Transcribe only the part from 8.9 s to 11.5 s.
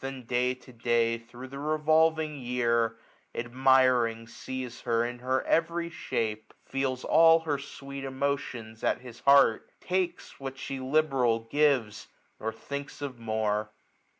his heart; Takes what she liberal